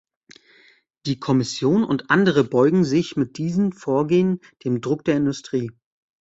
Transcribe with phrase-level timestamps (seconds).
[1.05, 5.71] Die Kommission und andere beugen sich mit diesem Vorgehen dem Druck der Industrie.